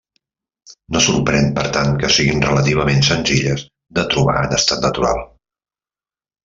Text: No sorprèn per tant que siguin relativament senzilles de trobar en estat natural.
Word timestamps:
No 0.95 1.01
sorprèn 1.07 1.45
per 1.57 1.65
tant 1.75 1.93
que 2.03 2.09
siguin 2.15 2.41
relativament 2.47 3.05
senzilles 3.11 3.65
de 3.99 4.09
trobar 4.15 4.39
en 4.49 4.61
estat 4.61 4.85
natural. 4.89 5.27